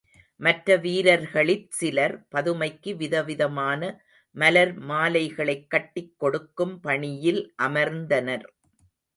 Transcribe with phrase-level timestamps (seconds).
[0.39, 3.81] மற்ற வீரர்களிற் சிலர் பதுமைக்கு விதவிதமான
[4.35, 8.47] மலர் மாலைகளைக் கட்டிக் கொடுக்கும் பணியில் அமர்ந்தனர்.